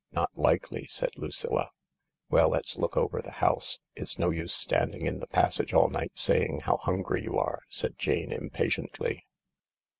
"Not 0.11 0.31
likely," 0.35 0.85
said 0.85 1.11
Lucilla. 1.15 1.69
"Well, 2.27 2.49
let's 2.49 2.75
look 2.79 2.97
over 2.97 3.21
the 3.21 3.29
house. 3.33 3.81
It's 3.95 4.17
no 4.17 4.31
use 4.31 4.51
standing 4.51 5.05
in 5.05 5.19
the 5.19 5.27
passage 5.27 5.75
all 5.75 5.89
night 5.89 6.13
saying 6.15 6.61
how 6.61 6.77
hungry 6.77 7.21
you 7.23 7.37
are," 7.37 7.61
said 7.69 7.99
Jane 7.99 8.31
impatiently. 8.31 9.27